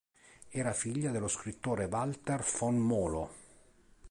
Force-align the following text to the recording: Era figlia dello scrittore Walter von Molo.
Era 0.49 0.73
figlia 0.73 1.11
dello 1.11 1.27
scrittore 1.27 1.85
Walter 1.85 2.41
von 2.57 2.75
Molo. 2.75 3.29